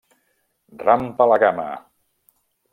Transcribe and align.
Rampa 0.85 1.27
a 1.27 1.29
la 1.35 1.39
Cama! 1.45 1.69